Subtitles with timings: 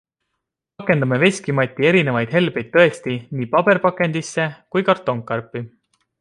[0.81, 5.65] Pakendame Veski Mati erinevaid helbeid tõesti nii paberpakendisse kui kartongkarpi.